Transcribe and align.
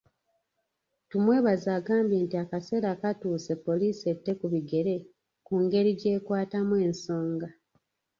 Tumwebaze 1.09 1.69
agambye 1.79 2.17
nti 2.25 2.35
akaseera 2.43 2.91
katuuse 3.01 3.51
poliisi 3.65 4.03
ette 4.13 4.31
ku 4.39 4.45
bigere 4.53 4.95
ku 5.45 5.53
ngeri 5.63 5.91
gy'ekwatamu 5.99 6.73
ensonga. 6.87 7.47